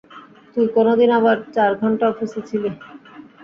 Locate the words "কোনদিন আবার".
0.75-1.37